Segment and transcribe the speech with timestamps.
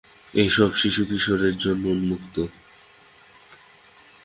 [0.33, 2.35] এটি সব শিশু কিশোরের জন্য উন্মুক্ত।